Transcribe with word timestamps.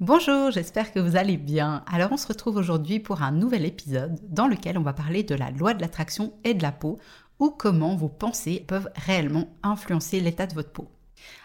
Bonjour, 0.00 0.52
j'espère 0.52 0.92
que 0.92 1.00
vous 1.00 1.16
allez 1.16 1.36
bien. 1.36 1.82
Alors 1.90 2.12
on 2.12 2.16
se 2.16 2.28
retrouve 2.28 2.54
aujourd'hui 2.54 3.00
pour 3.00 3.22
un 3.22 3.32
nouvel 3.32 3.64
épisode 3.64 4.16
dans 4.28 4.46
lequel 4.46 4.78
on 4.78 4.82
va 4.82 4.92
parler 4.92 5.24
de 5.24 5.34
la 5.34 5.50
loi 5.50 5.74
de 5.74 5.80
l'attraction 5.80 6.32
et 6.44 6.54
de 6.54 6.62
la 6.62 6.70
peau 6.70 7.00
ou 7.40 7.50
comment 7.50 7.96
vos 7.96 8.08
pensées 8.08 8.64
peuvent 8.64 8.88
réellement 8.94 9.48
influencer 9.64 10.20
l'état 10.20 10.46
de 10.46 10.54
votre 10.54 10.70
peau. 10.70 10.88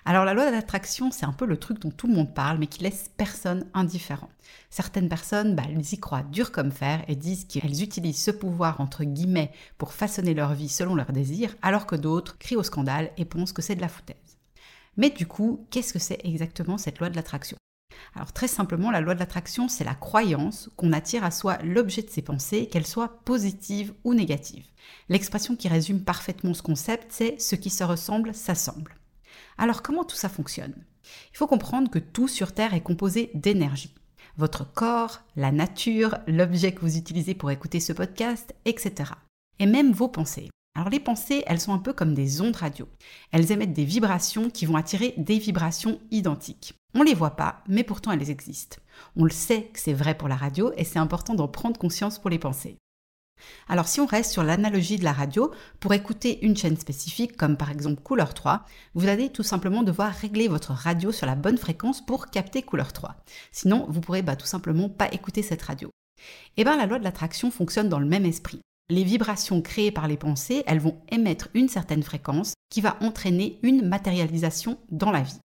Alors 0.05 0.23
la 0.23 0.35
loi 0.35 0.45
de 0.45 0.51
l'attraction, 0.51 1.09
c'est 1.09 1.25
un 1.25 1.33
peu 1.33 1.47
le 1.47 1.57
truc 1.57 1.79
dont 1.79 1.89
tout 1.89 2.05
le 2.05 2.13
monde 2.13 2.35
parle 2.35 2.59
mais 2.59 2.67
qui 2.67 2.83
laisse 2.83 3.09
personne 3.17 3.65
indifférent. 3.73 4.29
Certaines 4.69 5.09
personnes, 5.09 5.55
bah, 5.55 5.63
elles 5.67 5.91
y 5.91 5.99
croient 5.99 6.21
dur 6.21 6.51
comme 6.51 6.71
fer 6.71 7.03
et 7.07 7.15
disent 7.15 7.45
qu'elles 7.45 7.81
utilisent 7.81 8.21
ce 8.21 8.29
pouvoir 8.29 8.81
entre 8.81 9.03
guillemets 9.03 9.51
pour 9.79 9.93
façonner 9.93 10.35
leur 10.35 10.53
vie 10.53 10.69
selon 10.69 10.93
leurs 10.93 11.11
désirs, 11.11 11.55
alors 11.63 11.87
que 11.87 11.95
d'autres 11.95 12.37
crient 12.37 12.57
au 12.57 12.63
scandale 12.63 13.09
et 13.17 13.25
pensent 13.25 13.51
que 13.51 13.63
c'est 13.63 13.75
de 13.75 13.81
la 13.81 13.89
foutaise. 13.89 14.37
Mais 14.95 15.09
du 15.09 15.25
coup, 15.25 15.65
qu'est-ce 15.71 15.91
que 15.91 15.97
c'est 15.97 16.23
exactement 16.23 16.77
cette 16.77 16.99
loi 16.99 17.09
de 17.09 17.15
l'attraction? 17.15 17.57
Alors 18.15 18.33
très 18.33 18.47
simplement, 18.47 18.91
la 18.91 19.01
loi 19.01 19.15
de 19.15 19.19
l'attraction, 19.19 19.67
c'est 19.67 19.83
la 19.83 19.95
croyance 19.95 20.69
qu'on 20.75 20.93
attire 20.93 21.23
à 21.23 21.31
soi 21.31 21.57
l'objet 21.63 22.01
de 22.01 22.09
ses 22.09 22.21
pensées, 22.21 22.67
qu'elles 22.67 22.87
soient 22.87 23.19
positives 23.25 23.93
ou 24.03 24.13
négatives. 24.13 24.65
L'expression 25.09 25.55
qui 25.55 25.67
résume 25.67 26.03
parfaitement 26.03 26.53
ce 26.53 26.61
concept, 26.61 27.07
c'est 27.09 27.39
ce 27.39 27.55
qui 27.55 27.69
se 27.69 27.83
ressemble 27.83 28.33
s'assemble. 28.33 28.95
Alors 29.57 29.81
comment 29.81 30.03
tout 30.03 30.15
ça 30.15 30.29
fonctionne? 30.29 30.75
Il 31.33 31.37
faut 31.37 31.47
comprendre 31.47 31.89
que 31.89 31.99
tout 31.99 32.27
sur 32.27 32.53
Terre 32.53 32.73
est 32.73 32.81
composé 32.81 33.31
d'énergie. 33.33 33.93
Votre 34.37 34.71
corps, 34.71 35.21
la 35.35 35.51
nature, 35.51 36.17
l'objet 36.27 36.73
que 36.73 36.81
vous 36.81 36.97
utilisez 36.97 37.35
pour 37.35 37.51
écouter 37.51 37.79
ce 37.79 37.93
podcast, 37.93 38.55
etc. 38.65 39.11
Et 39.59 39.65
même 39.65 39.91
vos 39.91 40.07
pensées. 40.07 40.49
Alors 40.75 40.89
les 40.89 40.99
pensées, 40.99 41.43
elles 41.45 41.59
sont 41.59 41.73
un 41.73 41.79
peu 41.79 41.93
comme 41.93 42.15
des 42.15 42.41
ondes 42.41 42.55
radio. 42.55 42.87
Elles 43.31 43.51
émettent 43.51 43.73
des 43.73 43.85
vibrations 43.85 44.49
qui 44.49 44.65
vont 44.65 44.75
attirer 44.75 45.13
des 45.17 45.37
vibrations 45.37 45.99
identiques. 46.09 46.73
On 46.95 46.99
ne 46.99 47.05
les 47.05 47.13
voit 47.13 47.35
pas, 47.35 47.63
mais 47.67 47.83
pourtant 47.83 48.11
elles 48.11 48.31
existent. 48.31 48.77
On 49.15 49.23
le 49.23 49.31
sait 49.31 49.69
que 49.73 49.79
c'est 49.79 49.93
vrai 49.93 50.17
pour 50.17 50.27
la 50.27 50.35
radio 50.35 50.71
et 50.75 50.83
c'est 50.83 50.99
important 50.99 51.35
d'en 51.35 51.47
prendre 51.47 51.79
conscience 51.79 52.17
pour 52.17 52.31
les 52.31 52.39
pensées. 52.39 52.77
Alors 53.67 53.87
si 53.87 53.99
on 53.99 54.05
reste 54.05 54.31
sur 54.31 54.43
l'analogie 54.43 54.97
de 54.97 55.03
la 55.03 55.13
radio, 55.13 55.51
pour 55.79 55.93
écouter 55.93 56.43
une 56.43 56.57
chaîne 56.57 56.77
spécifique 56.77 57.37
comme 57.37 57.57
par 57.57 57.69
exemple 57.69 58.01
couleur 58.01 58.33
3, 58.33 58.65
vous 58.95 59.07
allez 59.07 59.29
tout 59.29 59.43
simplement 59.43 59.83
devoir 59.83 60.11
régler 60.11 60.47
votre 60.47 60.71
radio 60.71 61.11
sur 61.11 61.27
la 61.27 61.35
bonne 61.35 61.57
fréquence 61.57 62.03
pour 62.03 62.27
capter 62.27 62.63
couleur 62.63 62.93
3. 62.93 63.15
Sinon, 63.51 63.85
vous 63.89 64.01
pourrez 64.01 64.21
bah, 64.21 64.35
tout 64.35 64.47
simplement 64.47 64.89
pas 64.89 65.11
écouter 65.11 65.43
cette 65.43 65.61
radio. 65.61 65.89
Eh 66.57 66.63
bien 66.63 66.77
la 66.77 66.85
loi 66.85 66.99
de 66.99 67.03
l'attraction 67.03 67.51
fonctionne 67.51 67.89
dans 67.89 67.99
le 67.99 68.07
même 68.07 68.25
esprit. 68.25 68.61
Les 68.89 69.03
vibrations 69.03 69.61
créées 69.61 69.91
par 69.91 70.07
les 70.07 70.17
pensées, 70.17 70.63
elles 70.67 70.79
vont 70.79 70.99
émettre 71.09 71.49
une 71.53 71.69
certaine 71.69 72.03
fréquence 72.03 72.53
qui 72.69 72.81
va 72.81 72.97
entraîner 73.01 73.59
une 73.63 73.87
matérialisation 73.87 74.77
dans 74.91 75.11
la 75.11 75.21
vie. 75.21 75.39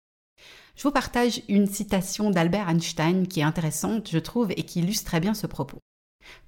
Je 0.76 0.82
vous 0.82 0.90
partage 0.90 1.42
une 1.48 1.66
citation 1.66 2.30
d'Albert 2.30 2.68
Einstein 2.68 3.26
qui 3.26 3.40
est 3.40 3.44
intéressante, 3.44 4.08
je 4.10 4.18
trouve, 4.18 4.50
et 4.52 4.62
qui 4.62 4.80
illustre 4.80 5.06
très 5.06 5.20
bien 5.20 5.34
ce 5.34 5.46
propos. 5.46 5.78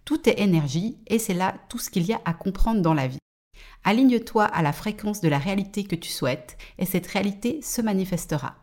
Tout 0.05 0.28
est 0.28 0.41
énergie 0.41 0.98
et 1.06 1.18
c'est 1.18 1.34
là 1.34 1.55
tout 1.68 1.79
ce 1.79 1.90
qu'il 1.90 2.05
y 2.05 2.12
a 2.12 2.20
à 2.24 2.34
comprendre 2.34 2.83
dans 2.83 2.95
la 2.95 3.06
vie. 3.06 3.18
Aligne-toi 3.84 4.45
à 4.45 4.62
la 4.62 4.73
fréquence 4.73 5.20
de 5.20 5.29
la 5.29 5.39
réalité 5.39 5.84
que 5.84 5.96
tu 5.96 6.11
souhaites 6.11 6.58
et 6.79 6.86
cette 6.86 7.06
réalité 7.06 7.62
se 7.62 7.83
manifestera. 7.83 8.56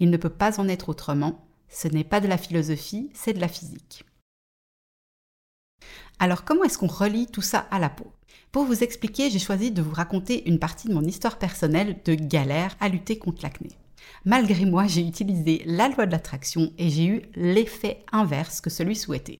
Il 0.00 0.10
ne 0.10 0.16
peut 0.16 0.30
pas 0.30 0.60
en 0.60 0.68
être 0.68 0.88
autrement, 0.88 1.46
ce 1.68 1.88
n'est 1.88 2.04
pas 2.04 2.20
de 2.20 2.28
la 2.28 2.38
philosophie, 2.38 3.10
c'est 3.14 3.34
de 3.34 3.40
la 3.40 3.48
physique. 3.48 4.04
Alors 6.18 6.44
comment 6.44 6.64
est-ce 6.64 6.78
qu'on 6.78 6.86
relie 6.86 7.26
tout 7.26 7.42
ça 7.42 7.66
à 7.70 7.78
la 7.78 7.90
peau? 7.90 8.12
Pour 8.52 8.64
vous 8.64 8.84
expliquer, 8.84 9.30
j'ai 9.30 9.38
choisi 9.38 9.72
de 9.72 9.82
vous 9.82 9.94
raconter 9.94 10.48
une 10.48 10.58
partie 10.58 10.88
de 10.88 10.94
mon 10.94 11.02
histoire 11.02 11.38
personnelle 11.38 11.98
de 12.04 12.14
galère 12.14 12.76
à 12.80 12.88
lutter 12.88 13.18
contre 13.18 13.42
l'acné. 13.42 13.70
Malgré 14.24 14.64
moi, 14.64 14.86
j'ai 14.86 15.06
utilisé 15.06 15.62
la 15.66 15.88
loi 15.88 16.06
de 16.06 16.12
l'attraction 16.12 16.72
et 16.78 16.88
j'ai 16.88 17.06
eu 17.06 17.22
l'effet 17.34 18.04
inverse 18.12 18.60
que 18.60 18.70
celui 18.70 18.96
souhaité. 18.96 19.38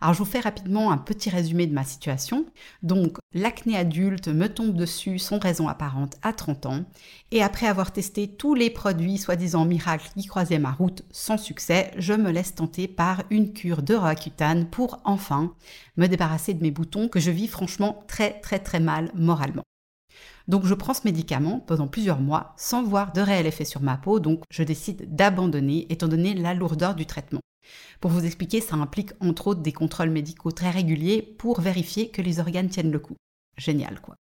Alors 0.00 0.14
je 0.14 0.18
vous 0.18 0.24
fais 0.24 0.40
rapidement 0.40 0.90
un 0.90 0.98
petit 0.98 1.30
résumé 1.30 1.66
de 1.66 1.74
ma 1.74 1.84
situation. 1.84 2.46
Donc 2.82 3.18
l'acné 3.32 3.76
adulte 3.76 4.28
me 4.28 4.48
tombe 4.48 4.74
dessus 4.74 5.18
sans 5.18 5.38
raison 5.38 5.68
apparente 5.68 6.16
à 6.22 6.32
30 6.32 6.66
ans 6.66 6.84
et 7.30 7.42
après 7.42 7.66
avoir 7.66 7.92
testé 7.92 8.28
tous 8.28 8.54
les 8.54 8.70
produits 8.70 9.18
soi-disant 9.18 9.64
miracles 9.64 10.10
qui 10.14 10.26
croisaient 10.26 10.58
ma 10.58 10.72
route 10.72 11.02
sans 11.10 11.38
succès, 11.38 11.90
je 11.96 12.12
me 12.12 12.30
laisse 12.30 12.54
tenter 12.54 12.88
par 12.88 13.22
une 13.30 13.52
cure 13.52 13.82
de 13.82 13.94
Roaccutane 13.94 14.66
pour 14.66 15.00
enfin 15.04 15.52
me 15.96 16.06
débarrasser 16.06 16.54
de 16.54 16.62
mes 16.62 16.70
boutons 16.70 17.08
que 17.08 17.20
je 17.20 17.30
vis 17.30 17.48
franchement 17.48 18.04
très 18.08 18.40
très 18.40 18.58
très 18.58 18.80
mal 18.80 19.10
moralement. 19.14 19.64
Donc 20.46 20.66
je 20.66 20.74
prends 20.74 20.94
ce 20.94 21.02
médicament 21.04 21.60
pendant 21.60 21.88
plusieurs 21.88 22.20
mois 22.20 22.52
sans 22.56 22.82
voir 22.82 23.12
de 23.12 23.20
réel 23.20 23.46
effet 23.46 23.64
sur 23.64 23.80
ma 23.80 23.96
peau, 23.96 24.20
donc 24.20 24.42
je 24.50 24.62
décide 24.62 25.14
d'abandonner 25.14 25.86
étant 25.90 26.08
donné 26.08 26.34
la 26.34 26.54
lourdeur 26.54 26.94
du 26.94 27.06
traitement. 27.06 27.40
Pour 28.00 28.10
vous 28.10 28.26
expliquer, 28.26 28.60
ça 28.60 28.76
implique 28.76 29.12
entre 29.20 29.48
autres 29.48 29.62
des 29.62 29.72
contrôles 29.72 30.10
médicaux 30.10 30.52
très 30.52 30.70
réguliers 30.70 31.22
pour 31.22 31.60
vérifier 31.60 32.10
que 32.10 32.20
les 32.20 32.40
organes 32.40 32.68
tiennent 32.68 32.92
le 32.92 32.98
coup. 32.98 33.16
Génial 33.56 34.00
quoi. 34.00 34.16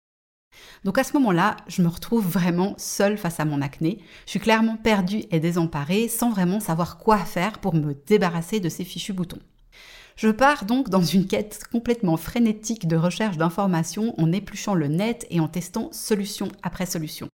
Donc 0.85 0.99
à 0.99 1.05
ce 1.05 1.15
moment-là, 1.15 1.57
je 1.69 1.81
me 1.81 1.89
retrouve 1.89 2.27
vraiment 2.27 2.75
seule 2.77 3.17
face 3.17 3.41
à 3.41 3.45
mon 3.45 3.63
acné. 3.63 3.99
Je 4.27 4.31
suis 4.31 4.41
clairement 4.41 4.77
perdue 4.77 5.23
et 5.31 5.41
désemparée 5.41 6.09
sans 6.09 6.31
vraiment 6.31 6.61
savoir 6.61 6.99
quoi 6.99 7.19
faire 7.19 7.59
pour 7.61 7.75
me 7.75 7.95
débarrasser 8.07 8.61
de 8.61 8.69
ces 8.69 8.85
fichus 8.85 9.13
boutons. 9.13 9.39
Je 10.21 10.29
pars 10.29 10.67
donc 10.67 10.91
dans 10.91 11.03
une 11.03 11.27
quête 11.27 11.63
complètement 11.73 12.19
frénétique 12.19 12.87
de 12.87 12.95
recherche 12.95 13.39
d'informations 13.39 14.15
en 14.21 14.33
épluchant 14.33 14.75
le 14.75 14.87
net 14.87 15.27
et 15.31 15.41
en 15.41 15.49
testant 15.49 15.89
solution 15.93 16.49
après 16.63 16.85
solution. 16.85 17.31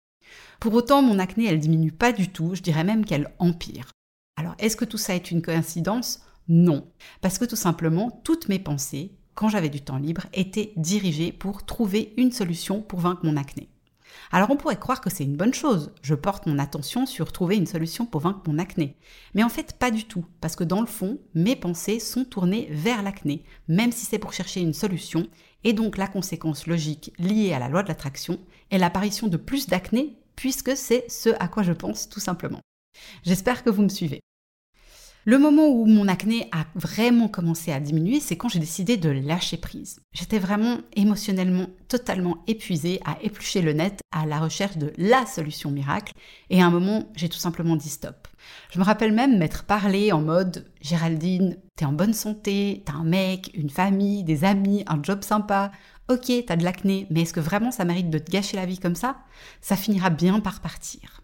Pour 0.61 0.75
autant, 0.75 1.01
mon 1.01 1.19
acné, 1.19 1.47
elle 1.47 1.61
diminue 1.61 1.93
pas 1.93 2.13
du 2.13 2.29
tout, 2.29 2.55
je 2.55 2.61
dirais 2.61 2.85
même 2.85 3.07
qu'elle 3.07 3.33
empire. 3.39 3.91
Alors, 4.37 4.55
est-ce 4.59 4.77
que 4.77 4.85
tout 4.85 4.99
ça 4.99 5.15
est 5.15 5.31
une 5.31 5.41
coïncidence? 5.41 6.21
Non, 6.47 6.87
parce 7.23 7.39
que 7.39 7.47
tout 7.47 7.57
simplement, 7.57 8.21
toutes 8.23 8.51
mes 8.51 8.59
pensées, 8.59 9.13
quand 9.35 9.49
j'avais 9.49 9.71
du 9.71 9.81
temps 9.81 9.97
libre, 9.97 10.27
étaient 10.35 10.75
dirigées 10.77 11.33
pour 11.33 11.65
trouver 11.65 12.13
une 12.19 12.33
solution 12.33 12.83
pour 12.83 13.01
vaincre 13.01 13.25
mon 13.25 13.39
acné. 13.39 13.71
Alors 14.31 14.51
on 14.51 14.57
pourrait 14.57 14.79
croire 14.79 15.01
que 15.01 15.11
c'est 15.11 15.25
une 15.25 15.37
bonne 15.37 15.55
chose, 15.55 15.93
je 16.03 16.15
porte 16.15 16.47
mon 16.47 16.59
attention 16.59 17.07
sur 17.07 17.33
trouver 17.33 17.57
une 17.57 17.67
solution 17.67 18.07
pour 18.07 18.21
vaincre 18.21 18.43
mon 18.47 18.59
acné. 18.59 18.97
Mais 19.35 19.43
en 19.43 19.49
fait 19.49 19.79
pas 19.79 19.91
du 19.91 20.05
tout, 20.05 20.25
parce 20.41 20.57
que 20.57 20.65
dans 20.65 20.81
le 20.81 20.87
fond, 20.87 21.19
mes 21.35 21.57
pensées 21.57 22.01
sont 22.01 22.25
tournées 22.25 22.69
vers 22.71 23.03
l'acné, 23.03 23.45
même 23.69 23.93
si 23.93 24.07
c'est 24.07 24.19
pour 24.19 24.33
chercher 24.33 24.61
une 24.61 24.75
solution, 24.75 25.27
et 25.65 25.73
donc 25.73 25.97
la 25.97 26.09
conséquence 26.09 26.67
logique 26.67 27.13
liée 27.19 27.53
à 27.53 27.59
la 27.59 27.69
loi 27.69 27.83
de 27.83 27.89
l'attraction 27.89 28.39
est 28.71 28.79
l'apparition 28.79 29.29
de 29.29 29.37
plus 29.37 29.67
d'acné, 29.67 30.19
puisque 30.37 30.77
c'est 30.77 31.05
ce 31.09 31.31
à 31.41 31.49
quoi 31.49 31.63
je 31.63 31.73
pense 31.73 32.09
tout 32.09 32.21
simplement. 32.21 32.61
J'espère 33.25 33.65
que 33.65 33.71
vous 33.71 33.83
me 33.83 33.89
suivez. 33.89 34.21
Le 35.27 35.39
moment 35.39 35.69
où 35.69 35.87
mon 35.87 36.07
acné 36.07 36.49
a 36.53 36.67
vraiment 36.75 37.29
commencé 37.29 37.73
à 37.73 37.81
diminuer, 37.81 38.21
c'est 38.21 38.37
quand 38.37 38.51
j'ai 38.51 38.59
décidé 38.59 38.99
de 38.99 39.09
lâcher 39.09 39.57
prise. 39.57 40.01
J'étais 40.13 40.39
vraiment 40.39 40.81
émotionnellement 40.97 41.69
totalement 41.89 42.45
épuisée 42.47 43.01
à 43.07 43.17
éplucher 43.23 43.63
le 43.63 43.73
net 43.73 44.01
à 44.13 44.27
la 44.27 44.39
recherche 44.39 44.77
de 44.77 44.93
la 44.99 45.25
solution 45.25 45.71
miracle 45.71 46.13
et 46.51 46.61
à 46.61 46.67
un 46.67 46.71
moment, 46.71 47.09
j'ai 47.17 47.31
tout 47.31 47.39
simplement 47.39 47.77
dit 47.77 47.89
stop. 47.89 48.29
Je 48.71 48.79
me 48.79 48.85
rappelle 48.85 49.13
même 49.13 49.39
m'être 49.39 49.65
parlé 49.65 50.13
en 50.13 50.21
mode 50.21 50.71
Géraldine, 50.83 51.57
t'es 51.75 51.87
en 51.87 51.95
bonne 51.95 52.13
santé, 52.13 52.83
t'as 52.85 52.93
un 52.93 53.05
mec, 53.05 53.51
une 53.55 53.71
famille, 53.71 54.25
des 54.25 54.45
amis, 54.45 54.85
un 54.89 55.03
job 55.03 55.25
sympa. 55.25 55.73
Ok, 56.11 56.31
t'as 56.47 56.57
de 56.57 56.65
l'acné, 56.65 57.07
mais 57.09 57.23
est-ce 57.23 57.33
que 57.33 57.41
vraiment 57.41 57.71
ça 57.71 57.87
mérite 57.87 58.11
de 58.11 58.19
te 58.19 58.31
gâcher 58.31 58.59
la 58.59 58.67
vie 58.67 58.79
comme 58.79 58.95
ça? 58.95 59.17
Ça 59.63 59.75
finira 59.75 60.11
bien 60.11 60.41
par 60.41 60.61
partir. 60.61 61.23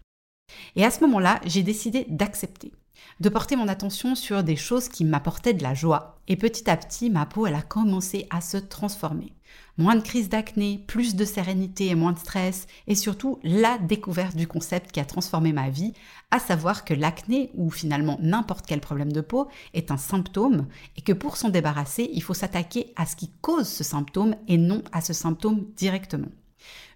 Et 0.75 0.83
à 0.83 0.89
ce 0.89 1.01
moment-là, 1.01 1.39
j'ai 1.45 1.61
décidé 1.61 2.07
d'accepter 2.09 2.71
de 3.19 3.29
porter 3.29 3.55
mon 3.55 3.67
attention 3.67 4.15
sur 4.15 4.43
des 4.43 4.55
choses 4.55 4.89
qui 4.89 5.05
m'apportaient 5.05 5.53
de 5.53 5.63
la 5.63 5.73
joie. 5.73 6.19
Et 6.27 6.35
petit 6.35 6.69
à 6.69 6.77
petit, 6.77 7.09
ma 7.09 7.25
peau, 7.25 7.45
elle 7.45 7.55
a 7.55 7.61
commencé 7.61 8.27
à 8.29 8.41
se 8.41 8.57
transformer. 8.57 9.33
Moins 9.77 9.95
de 9.95 10.01
crise 10.01 10.29
d'acné, 10.29 10.83
plus 10.87 11.15
de 11.15 11.25
sérénité 11.25 11.87
et 11.87 11.95
moins 11.95 12.13
de 12.13 12.19
stress, 12.19 12.67
et 12.87 12.95
surtout 12.95 13.39
la 13.43 13.77
découverte 13.77 14.35
du 14.35 14.47
concept 14.47 14.91
qui 14.91 14.99
a 14.99 15.05
transformé 15.05 15.53
ma 15.53 15.69
vie, 15.69 15.93
à 16.29 16.39
savoir 16.39 16.85
que 16.85 16.93
l'acné, 16.93 17.51
ou 17.53 17.69
finalement 17.69 18.17
n'importe 18.21 18.65
quel 18.65 18.81
problème 18.81 19.11
de 19.11 19.21
peau, 19.21 19.47
est 19.73 19.91
un 19.91 19.97
symptôme, 19.97 20.67
et 20.97 21.01
que 21.01 21.13
pour 21.13 21.37
s'en 21.37 21.49
débarrasser, 21.49 22.09
il 22.13 22.23
faut 22.23 22.33
s'attaquer 22.33 22.93
à 22.95 23.05
ce 23.05 23.15
qui 23.15 23.31
cause 23.41 23.67
ce 23.67 23.83
symptôme 23.83 24.35
et 24.47 24.57
non 24.57 24.83
à 24.91 25.01
ce 25.01 25.13
symptôme 25.13 25.65
directement. 25.75 26.29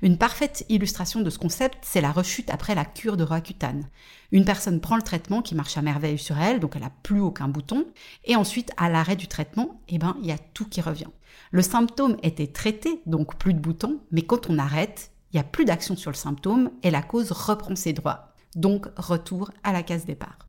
Une 0.01 0.17
parfaite 0.17 0.65
illustration 0.69 1.21
de 1.21 1.29
ce 1.29 1.39
concept, 1.39 1.77
c'est 1.81 2.01
la 2.01 2.11
rechute 2.11 2.49
après 2.49 2.75
la 2.75 2.85
cure 2.85 3.17
de 3.17 3.23
Roaccutane. 3.23 3.89
Une 4.31 4.45
personne 4.45 4.81
prend 4.81 4.95
le 4.95 5.01
traitement 5.01 5.41
qui 5.41 5.55
marche 5.55 5.77
à 5.77 5.81
merveille 5.81 6.17
sur 6.17 6.37
elle, 6.37 6.59
donc 6.59 6.75
elle 6.75 6.81
n'a 6.81 6.91
plus 7.03 7.19
aucun 7.19 7.47
bouton, 7.47 7.85
et 8.25 8.35
ensuite, 8.35 8.71
à 8.77 8.89
l'arrêt 8.89 9.15
du 9.15 9.27
traitement, 9.27 9.81
eh 9.87 9.97
ben, 9.97 10.17
il 10.21 10.27
y 10.27 10.31
a 10.31 10.37
tout 10.37 10.65
qui 10.65 10.81
revient. 10.81 11.07
Le 11.51 11.61
symptôme 11.61 12.17
était 12.23 12.47
traité, 12.47 13.01
donc 13.05 13.37
plus 13.37 13.53
de 13.53 13.59
boutons, 13.59 13.99
mais 14.11 14.23
quand 14.23 14.49
on 14.49 14.57
arrête, 14.57 15.11
il 15.31 15.37
n'y 15.37 15.41
a 15.41 15.43
plus 15.43 15.65
d'action 15.65 15.95
sur 15.95 16.11
le 16.11 16.15
symptôme 16.15 16.71
et 16.83 16.91
la 16.91 17.01
cause 17.01 17.31
reprend 17.31 17.75
ses 17.75 17.93
droits. 17.93 18.33
Donc, 18.55 18.87
retour 18.95 19.51
à 19.63 19.73
la 19.73 19.83
case 19.83 20.05
départ. 20.05 20.45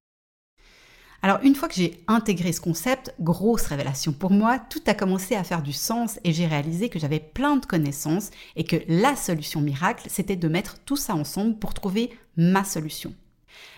Alors 1.22 1.38
une 1.42 1.54
fois 1.54 1.68
que 1.68 1.74
j'ai 1.74 2.04
intégré 2.06 2.52
ce 2.52 2.60
concept, 2.60 3.14
grosse 3.20 3.66
révélation 3.66 4.12
pour 4.12 4.30
moi, 4.30 4.58
tout 4.58 4.82
a 4.86 4.94
commencé 4.94 5.34
à 5.34 5.44
faire 5.44 5.62
du 5.62 5.72
sens 5.72 6.20
et 6.24 6.32
j'ai 6.32 6.46
réalisé 6.46 6.88
que 6.88 6.98
j'avais 6.98 7.20
plein 7.20 7.56
de 7.56 7.66
connaissances 7.66 8.30
et 8.54 8.64
que 8.64 8.76
la 8.88 9.16
solution 9.16 9.60
miracle, 9.60 10.08
c'était 10.10 10.36
de 10.36 10.48
mettre 10.48 10.78
tout 10.84 10.96
ça 10.96 11.14
ensemble 11.14 11.56
pour 11.58 11.74
trouver 11.74 12.10
ma 12.36 12.64
solution. 12.64 13.14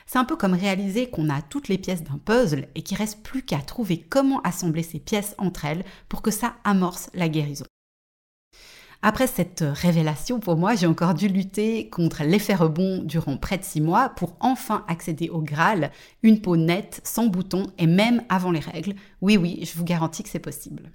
C'est 0.06 0.19
un 0.19 0.25
peu 0.25 0.37
comme 0.37 0.55
réaliser 0.55 1.11
qu'on 1.11 1.29
a 1.29 1.43
toutes 1.43 1.69
les 1.69 1.79
pièces 1.79 2.02
d'un 2.02 2.19
puzzle 2.19 2.69
et 2.75 2.82
qu'il 2.82 2.96
reste 2.96 3.23
plus 3.23 3.43
qu'à 3.43 3.58
trouver 3.58 3.99
comment 3.99 4.41
assembler 4.41 4.82
ces 4.82 4.99
pièces 4.99 5.34
entre 5.38 5.67
elles 5.67 5.84
pour 6.08 6.23
que 6.23 6.31
ça 6.31 6.56
amorce 6.64 7.11
la 7.14 7.29
guérison. 7.29 7.68
Après 9.00 9.28
cette 9.28 9.64
révélation, 9.64 10.40
pour 10.40 10.56
moi, 10.56 10.74
j'ai 10.74 10.88
encore 10.88 11.14
dû 11.14 11.28
lutter 11.28 11.88
contre 11.88 12.24
l'effet 12.24 12.56
rebond 12.56 13.02
durant 13.04 13.36
près 13.36 13.56
de 13.56 13.62
six 13.62 13.80
mois 13.80 14.08
pour 14.08 14.36
enfin 14.40 14.84
accéder 14.88 15.28
au 15.28 15.40
Graal, 15.40 15.92
une 16.24 16.40
peau 16.40 16.56
nette, 16.56 17.00
sans 17.04 17.28
boutons 17.28 17.68
et 17.78 17.86
même 17.86 18.24
avant 18.28 18.50
les 18.50 18.58
règles. 18.58 18.94
Oui, 19.20 19.36
oui, 19.36 19.60
je 19.62 19.78
vous 19.78 19.84
garantis 19.84 20.24
que 20.24 20.28
c'est 20.28 20.40
possible. 20.40 20.90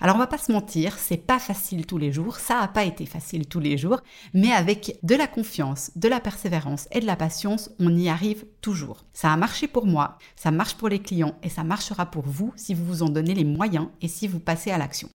Alors 0.00 0.14
on 0.14 0.20
va 0.20 0.28
pas 0.28 0.38
se 0.38 0.52
mentir, 0.52 0.96
c'est 0.98 1.16
pas 1.16 1.38
facile 1.40 1.86
tous 1.86 1.98
les 1.98 2.12
jours, 2.12 2.36
ça 2.36 2.60
a 2.60 2.68
pas 2.68 2.84
été 2.84 3.04
facile 3.06 3.46
tous 3.46 3.60
les 3.60 3.78
jours, 3.78 4.00
mais 4.34 4.52
avec 4.52 4.98
de 5.02 5.14
la 5.14 5.26
confiance, 5.26 5.90
de 5.96 6.08
la 6.08 6.20
persévérance 6.20 6.86
et 6.92 7.00
de 7.00 7.06
la 7.06 7.16
patience, 7.16 7.70
on 7.80 7.96
y 7.96 8.08
arrive 8.08 8.44
toujours. 8.60 9.04
Ça 9.12 9.32
a 9.32 9.36
marché 9.36 9.66
pour 9.66 9.86
moi, 9.86 10.18
ça 10.36 10.50
marche 10.50 10.74
pour 10.74 10.88
les 10.88 11.00
clients 11.00 11.34
et 11.42 11.48
ça 11.48 11.64
marchera 11.64 12.06
pour 12.06 12.26
vous 12.26 12.52
si 12.56 12.74
vous 12.74 12.84
vous 12.84 13.02
en 13.02 13.08
donnez 13.08 13.34
les 13.34 13.44
moyens 13.44 13.88
et 14.02 14.08
si 14.08 14.28
vous 14.28 14.40
passez 14.40 14.70
à 14.70 14.78
l'action. 14.78 15.08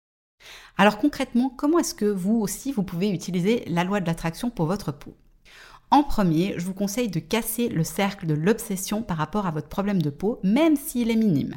Alors 0.78 0.98
concrètement, 0.98 1.50
comment 1.50 1.80
est-ce 1.80 1.96
que 1.96 2.06
vous 2.06 2.36
aussi, 2.36 2.72
vous 2.72 2.84
pouvez 2.84 3.10
utiliser 3.10 3.64
la 3.68 3.84
loi 3.84 4.00
de 4.00 4.06
l'attraction 4.06 4.50
pour 4.50 4.66
votre 4.66 4.92
peau? 4.92 5.16
En 5.92 6.04
premier, 6.04 6.56
je 6.58 6.66
vous 6.66 6.74
conseille 6.74 7.10
de 7.10 7.20
casser 7.20 7.70
le 7.70 7.84
cercle 7.84 8.26
de 8.26 8.34
l'obsession 8.34 9.04
par 9.04 9.18
rapport 9.18 9.46
à 9.46 9.52
votre 9.52 9.70
problème 9.70 10.02
de 10.02 10.10
peau, 10.10 10.40
même 10.44 10.76
s'il 10.76 11.12
est 11.12 11.16
minime. 11.16 11.56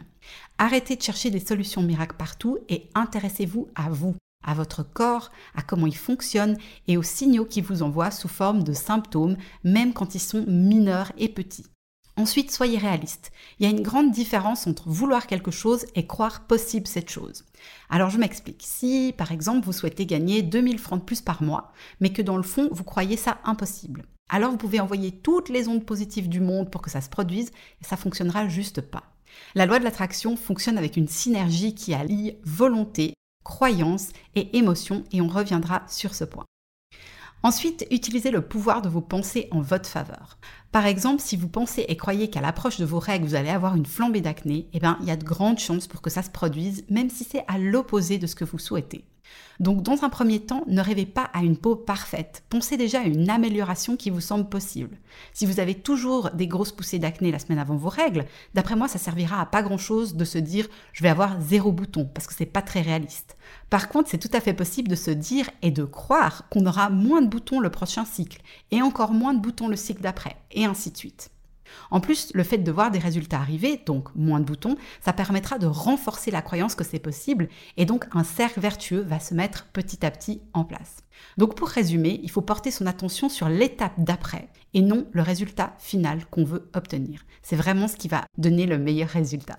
Arrêtez 0.59 0.97
de 0.97 1.03
chercher 1.03 1.31
des 1.31 1.41
solutions 1.41 1.83
miracles 1.83 2.17
partout 2.17 2.59
et 2.69 2.91
intéressez-vous 2.95 3.69
à 3.75 3.89
vous, 3.89 4.15
à 4.45 4.55
votre 4.55 4.83
corps, 4.83 5.31
à 5.55 5.63
comment 5.63 5.87
il 5.87 5.97
fonctionne 5.97 6.59
et 6.87 6.97
aux 6.97 7.03
signaux 7.03 7.47
qu'il 7.47 7.65
vous 7.65 7.83
envoie 7.83 8.11
sous 8.11 8.29
forme 8.29 8.63
de 8.63 8.73
symptômes, 8.73 9.37
même 9.65 9.93
quand 9.93 10.15
ils 10.15 10.21
sont 10.21 10.45
mineurs 10.47 11.13
et 11.17 11.29
petits. 11.29 11.67
Ensuite, 12.19 12.51
soyez 12.51 12.79
réaliste. 12.79 13.31
Il 13.59 13.63
y 13.63 13.67
a 13.69 13.71
une 13.71 13.85
grande 13.85 14.11
différence 14.11 14.67
entre 14.67 14.89
vouloir 14.89 15.29
quelque 15.29 15.53
chose 15.53 15.87
et 15.95 16.09
croire 16.09 16.49
possible 16.49 16.89
cette 16.89 17.11
chose. 17.11 17.45
Alors 17.91 18.11
je 18.11 18.19
m'explique. 18.19 18.65
Si 18.67 19.15
par 19.17 19.31
exemple 19.31 19.65
vous 19.65 19.73
souhaitez 19.73 20.05
gagner 20.05 20.43
2000 20.43 20.81
francs 20.81 20.99
de 20.99 21.05
plus 21.05 21.21
par 21.21 21.45
mois, 21.45 21.73
mais 22.01 22.11
que 22.13 22.21
dans 22.21 22.37
le 22.37 22.43
fond 22.43 22.71
vous 22.73 22.83
croyez 22.83 23.17
ça 23.17 23.39
impossible, 23.45 24.05
alors 24.29 24.51
vous 24.51 24.57
pouvez 24.57 24.81
envoyer 24.81 25.13
toutes 25.13 25.49
les 25.49 25.69
ondes 25.69 25.87
positives 25.87 26.29
du 26.29 26.41
monde 26.41 26.73
pour 26.73 26.83
que 26.83 26.91
ça 26.91 27.01
se 27.01 27.09
produise 27.09 27.53
et 27.81 27.85
ça 27.85 27.97
fonctionnera 27.97 28.49
juste 28.49 28.81
pas. 28.81 29.05
La 29.55 29.67
loi 29.67 29.79
de 29.79 29.85
l'attraction 29.85 30.37
fonctionne 30.37 30.77
avec 30.77 30.97
une 30.97 31.07
synergie 31.07 31.77
qui 31.77 31.95
allie 31.95 32.35
volonté, 32.43 33.15
croyance 33.45 34.09
et 34.35 34.59
émotion 34.59 35.05
et 35.13 35.21
on 35.21 35.29
reviendra 35.29 35.83
sur 35.87 36.17
ce 36.17 36.25
point. 36.25 36.47
Ensuite, 37.43 37.87
utilisez 37.93 38.31
le 38.31 38.41
pouvoir 38.41 38.83
de 38.83 38.89
vos 38.89 39.01
pensées 39.01 39.47
en 39.53 39.61
votre 39.61 39.89
faveur. 39.89 40.39
Par 40.73 40.87
exemple, 40.87 41.23
si 41.23 41.37
vous 41.37 41.49
pensez 41.49 41.85
et 41.89 41.97
croyez 41.97 42.29
qu'à 42.31 42.41
l'approche 42.41 42.79
de 42.79 42.85
vos 42.85 42.99
règles, 42.99 43.27
vous 43.27 43.37
allez 43.37 43.49
avoir 43.49 43.77
une 43.77 43.87
flambée 43.87 44.21
d'acné, 44.21 44.69
eh 44.73 44.81
bien, 44.81 44.99
il 45.01 45.07
y 45.07 45.13
a 45.13 45.17
de 45.17 45.25
grandes 45.25 45.61
chances 45.61 45.87
pour 45.87 46.03
que 46.03 46.11
ça 46.11 46.23
se 46.23 46.31
produise, 46.31 46.85
même 46.91 47.11
si 47.11 47.25
c'est 47.25 47.45
à 47.47 47.59
l'opposé 47.59 48.19
de 48.19 48.27
ce 48.27 48.35
que 48.35 48.45
vous 48.45 48.59
souhaitez. 48.59 49.05
Donc 49.61 49.83
dans 49.83 50.05
un 50.05 50.09
premier 50.09 50.41
temps, 50.41 50.63
ne 50.69 50.81
rêvez 50.81 51.07
pas 51.07 51.31
à 51.33 51.41
une 51.41 51.57
peau 51.57 51.75
parfaite. 51.75 52.45
Pensez 52.49 52.77
déjà 52.77 53.01
à 53.01 53.05
une 53.05 53.29
amélioration 53.29 53.97
qui 53.97 54.11
vous 54.11 54.21
semble 54.21 54.49
possible. 54.49 54.99
Si 55.33 55.47
vous 55.47 55.59
avez 55.59 55.75
toujours 55.75 56.31
des 56.31 56.47
grosses 56.47 56.73
poussées 56.73 57.01
d'acné 57.01 57.33
la 57.33 57.41
semaine 57.41 57.59
avant 57.59 57.77
vos 57.77 57.89
règles, 57.89 58.27
d'après 58.55 58.77
moi, 58.77 58.87
ça 58.87 58.99
servira 58.99 59.41
à 59.41 59.47
pas 59.47 59.63
grand-chose 59.63 60.15
de 60.15 60.25
se 60.25 60.39
dire 60.39 60.69
je 60.93 61.03
vais 61.03 61.09
avoir 61.09 61.41
zéro 61.41 61.73
bouton 61.73 62.09
parce 62.13 62.27
que 62.27 62.35
c'est 62.35 62.47
pas 62.47 62.63
très 62.63 62.83
réaliste. 62.83 63.37
Par 63.69 63.89
contre, 63.89 64.09
c'est 64.09 64.19
tout 64.19 64.31
à 64.33 64.41
fait 64.41 64.55
possible 64.55 64.89
de 64.89 64.95
se 64.95 65.11
dire 65.11 65.51
et 65.63 65.71
de 65.71 65.85
croire 65.85 66.49
qu'on 66.51 66.67
aura 66.67 66.89
moins 66.89 67.23
de 67.23 67.29
boutons 67.29 67.61
le 67.61 67.71
prochain 67.71 68.05
cycle 68.05 68.41
et 68.71 68.81
encore 68.83 69.13
moins 69.13 69.35
de 69.35 69.41
boutons 69.41 69.69
le 69.69 69.77
cycle 69.77 70.03
d'après 70.03 70.37
et 70.53 70.65
ainsi 70.67 70.93
de 70.93 70.97
suite. 70.97 71.31
En 71.91 72.01
plus, 72.01 72.31
le 72.35 72.45
fait 72.45 72.59
de 72.59 72.73
voir 72.73 72.91
des 72.91 72.99
résultats 72.99 73.39
arriver, 73.39 73.81
donc 73.87 74.09
moins 74.15 74.41
de 74.41 74.45
boutons, 74.45 74.77
ça 75.01 75.13
permettra 75.13 75.59
de 75.59 75.67
renforcer 75.67 76.31
la 76.31 76.43
croyance 76.43 76.75
que 76.75 76.85
c'est 76.85 76.99
possible 76.99 77.49
et 77.77 77.85
donc 77.85 78.07
un 78.13 78.25
cercle 78.25 78.61
vertueux 78.61 79.01
va 79.01 79.21
se 79.21 79.35
mettre 79.35 79.67
petit 79.73 80.05
à 80.05 80.11
petit 80.11 80.41
en 80.53 80.65
place. 80.65 81.03
Donc 81.37 81.55
pour 81.55 81.69
résumer, 81.69 82.21
il 82.23 82.31
faut 82.31 82.43
porter 82.43 82.71
son 82.71 82.87
attention 82.87 83.29
sur 83.29 83.49
l'étape 83.49 83.95
d'après 83.99 84.49
et 84.75 84.83
non 84.83 85.07
le 85.13 85.23
résultat 85.23 85.75
final 85.79 86.25
qu'on 86.27 86.45
veut 86.45 86.71
obtenir. 86.75 87.25
C'est 87.43 87.57
vraiment 87.57 87.89
ce 87.89 87.97
qui 87.97 88.09
va 88.09 88.25
donner 88.37 88.67
le 88.67 88.79
meilleur 88.79 89.09
résultat. 89.09 89.59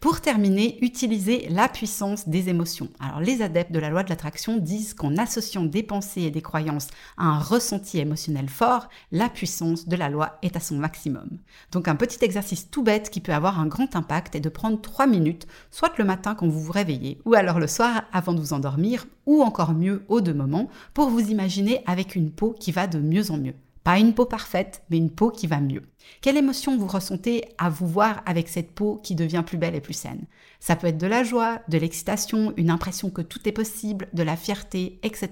Pour 0.00 0.20
terminer, 0.20 0.78
utilisez 0.80 1.48
la 1.48 1.68
puissance 1.68 2.28
des 2.28 2.48
émotions. 2.48 2.88
Alors 3.00 3.18
les 3.18 3.42
adeptes 3.42 3.72
de 3.72 3.80
la 3.80 3.90
loi 3.90 4.04
de 4.04 4.10
l'attraction 4.10 4.56
disent 4.56 4.94
qu'en 4.94 5.16
associant 5.16 5.64
des 5.64 5.82
pensées 5.82 6.22
et 6.22 6.30
des 6.30 6.40
croyances 6.40 6.86
à 7.16 7.24
un 7.24 7.40
ressenti 7.40 7.98
émotionnel 7.98 8.48
fort, 8.48 8.88
la 9.10 9.28
puissance 9.28 9.88
de 9.88 9.96
la 9.96 10.08
loi 10.08 10.38
est 10.42 10.54
à 10.54 10.60
son 10.60 10.76
maximum. 10.76 11.38
Donc 11.72 11.88
un 11.88 11.96
petit 11.96 12.24
exercice 12.24 12.70
tout 12.70 12.84
bête 12.84 13.10
qui 13.10 13.20
peut 13.20 13.34
avoir 13.34 13.58
un 13.58 13.66
grand 13.66 13.96
impact 13.96 14.36
est 14.36 14.40
de 14.40 14.48
prendre 14.48 14.80
3 14.80 15.08
minutes, 15.08 15.48
soit 15.72 15.98
le 15.98 16.04
matin 16.04 16.36
quand 16.36 16.46
vous 16.46 16.60
vous 16.60 16.72
réveillez, 16.72 17.18
ou 17.24 17.34
alors 17.34 17.58
le 17.58 17.66
soir 17.66 18.04
avant 18.12 18.34
de 18.34 18.40
vous 18.40 18.52
endormir, 18.52 19.04
ou 19.26 19.42
encore 19.42 19.74
mieux 19.74 20.04
au 20.08 20.20
deux 20.20 20.32
moments, 20.32 20.70
pour 20.94 21.10
vous 21.10 21.30
imaginer 21.30 21.82
avec 21.86 22.14
une 22.14 22.30
peau 22.30 22.54
qui 22.58 22.70
va 22.70 22.86
de 22.86 23.00
mieux 23.00 23.32
en 23.32 23.36
mieux. 23.36 23.54
Pas 23.88 23.98
une 23.98 24.12
peau 24.12 24.26
parfaite, 24.26 24.82
mais 24.90 24.98
une 24.98 25.08
peau 25.08 25.30
qui 25.30 25.46
va 25.46 25.60
mieux. 25.60 25.80
Quelle 26.20 26.36
émotion 26.36 26.76
vous 26.76 26.86
ressentez 26.86 27.46
à 27.56 27.70
vous 27.70 27.86
voir 27.86 28.20
avec 28.26 28.46
cette 28.50 28.72
peau 28.72 29.00
qui 29.02 29.14
devient 29.14 29.42
plus 29.46 29.56
belle 29.56 29.74
et 29.74 29.80
plus 29.80 29.94
saine? 29.94 30.26
Ça 30.60 30.76
peut 30.76 30.88
être 30.88 30.98
de 30.98 31.06
la 31.06 31.24
joie, 31.24 31.62
de 31.68 31.78
l'excitation, 31.78 32.52
une 32.58 32.68
impression 32.68 33.08
que 33.08 33.22
tout 33.22 33.48
est 33.48 33.52
possible, 33.52 34.08
de 34.12 34.22
la 34.22 34.36
fierté, 34.36 34.98
etc. 35.02 35.30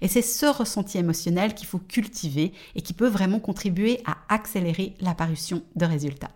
Et 0.00 0.06
c'est 0.06 0.22
ce 0.22 0.46
ressenti 0.46 0.96
émotionnel 0.98 1.54
qu'il 1.54 1.66
faut 1.66 1.80
cultiver 1.80 2.52
et 2.76 2.82
qui 2.82 2.92
peut 2.92 3.08
vraiment 3.08 3.40
contribuer 3.40 4.00
à 4.06 4.18
accélérer 4.32 4.94
l'apparition 5.00 5.64
de 5.74 5.84
résultats. 5.84 6.30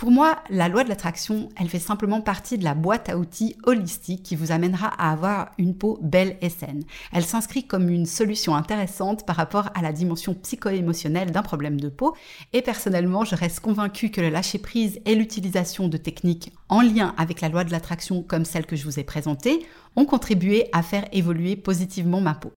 Pour 0.00 0.10
moi, 0.10 0.38
la 0.48 0.70
loi 0.70 0.82
de 0.82 0.88
l'attraction, 0.88 1.50
elle 1.60 1.68
fait 1.68 1.78
simplement 1.78 2.22
partie 2.22 2.56
de 2.56 2.64
la 2.64 2.72
boîte 2.72 3.10
à 3.10 3.18
outils 3.18 3.56
holistique 3.64 4.22
qui 4.22 4.34
vous 4.34 4.50
amènera 4.50 4.86
à 4.86 5.12
avoir 5.12 5.50
une 5.58 5.76
peau 5.76 5.98
belle 6.00 6.38
et 6.40 6.48
saine. 6.48 6.84
Elle 7.12 7.26
s'inscrit 7.26 7.66
comme 7.66 7.90
une 7.90 8.06
solution 8.06 8.54
intéressante 8.56 9.26
par 9.26 9.36
rapport 9.36 9.68
à 9.74 9.82
la 9.82 9.92
dimension 9.92 10.32
psycho-émotionnelle 10.32 11.32
d'un 11.32 11.42
problème 11.42 11.78
de 11.78 11.90
peau 11.90 12.16
et 12.54 12.62
personnellement, 12.62 13.26
je 13.26 13.34
reste 13.34 13.60
convaincue 13.60 14.10
que 14.10 14.22
le 14.22 14.30
lâcher-prise 14.30 15.00
et 15.04 15.14
l'utilisation 15.14 15.88
de 15.88 15.98
techniques 15.98 16.54
en 16.70 16.80
lien 16.80 17.14
avec 17.18 17.42
la 17.42 17.50
loi 17.50 17.64
de 17.64 17.70
l'attraction 17.70 18.22
comme 18.22 18.46
celle 18.46 18.64
que 18.64 18.76
je 18.76 18.84
vous 18.84 18.98
ai 18.98 19.04
présentée 19.04 19.66
ont 19.96 20.06
contribué 20.06 20.70
à 20.72 20.82
faire 20.82 21.04
évoluer 21.12 21.56
positivement 21.56 22.22
ma 22.22 22.32
peau. 22.32 22.52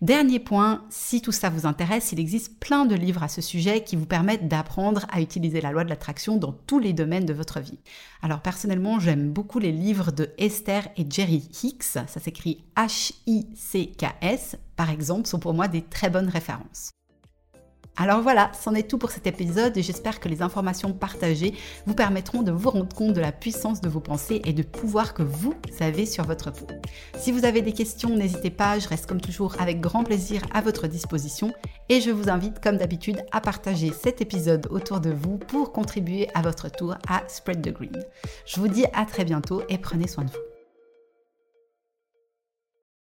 Dernier 0.00 0.40
point, 0.40 0.84
si 0.90 1.22
tout 1.22 1.30
ça 1.30 1.48
vous 1.48 1.64
intéresse, 1.64 2.10
il 2.10 2.18
existe 2.18 2.58
plein 2.58 2.86
de 2.86 2.96
livres 2.96 3.22
à 3.22 3.28
ce 3.28 3.40
sujet 3.40 3.84
qui 3.84 3.94
vous 3.94 4.06
permettent 4.06 4.48
d'apprendre 4.48 5.06
à 5.12 5.20
utiliser 5.20 5.60
la 5.60 5.70
loi 5.70 5.84
de 5.84 5.90
l'attraction 5.90 6.36
dans 6.36 6.52
tous 6.52 6.80
les 6.80 6.92
domaines 6.92 7.24
de 7.24 7.32
votre 7.32 7.60
vie. 7.60 7.78
Alors 8.20 8.40
personnellement, 8.40 8.98
j'aime 8.98 9.30
beaucoup 9.30 9.60
les 9.60 9.70
livres 9.70 10.10
de 10.10 10.30
Esther 10.38 10.88
et 10.96 11.06
Jerry 11.08 11.48
Hicks, 11.62 11.84
ça 11.84 12.06
s'écrit 12.06 12.64
H-I-C-K-S, 12.76 14.56
par 14.74 14.90
exemple, 14.90 15.28
sont 15.28 15.38
pour 15.38 15.54
moi 15.54 15.68
des 15.68 15.82
très 15.82 16.10
bonnes 16.10 16.28
références. 16.28 16.90
Alors 17.96 18.22
voilà, 18.22 18.50
c'en 18.58 18.74
est 18.74 18.88
tout 18.88 18.96
pour 18.96 19.10
cet 19.10 19.26
épisode 19.26 19.76
et 19.76 19.82
j'espère 19.82 20.18
que 20.18 20.28
les 20.28 20.40
informations 20.40 20.94
partagées 20.94 21.54
vous 21.86 21.94
permettront 21.94 22.42
de 22.42 22.50
vous 22.50 22.70
rendre 22.70 22.94
compte 22.94 23.12
de 23.12 23.20
la 23.20 23.32
puissance 23.32 23.82
de 23.82 23.88
vos 23.88 24.00
pensées 24.00 24.40
et 24.46 24.54
de 24.54 24.62
pouvoir 24.62 25.12
que 25.12 25.22
vous 25.22 25.54
avez 25.78 26.06
sur 26.06 26.24
votre 26.24 26.50
peau. 26.50 26.66
Si 27.18 27.32
vous 27.32 27.44
avez 27.44 27.60
des 27.60 27.72
questions, 27.72 28.08
n'hésitez 28.08 28.50
pas, 28.50 28.78
je 28.78 28.88
reste 28.88 29.06
comme 29.06 29.20
toujours 29.20 29.56
avec 29.60 29.80
grand 29.80 30.04
plaisir 30.04 30.40
à 30.54 30.62
votre 30.62 30.86
disposition 30.86 31.52
et 31.90 32.00
je 32.00 32.10
vous 32.10 32.30
invite 32.30 32.60
comme 32.60 32.78
d'habitude 32.78 33.22
à 33.30 33.42
partager 33.42 33.92
cet 33.92 34.22
épisode 34.22 34.68
autour 34.70 35.00
de 35.00 35.10
vous 35.10 35.36
pour 35.36 35.72
contribuer 35.72 36.28
à 36.34 36.40
votre 36.40 36.70
tour 36.70 36.96
à 37.08 37.22
Spread 37.28 37.60
the 37.60 37.74
Green. 37.74 38.02
Je 38.46 38.58
vous 38.58 38.68
dis 38.68 38.86
à 38.94 39.04
très 39.04 39.24
bientôt 39.24 39.62
et 39.68 39.76
prenez 39.76 40.08
soin 40.08 40.24
de 40.24 40.30
vous. 40.30 40.51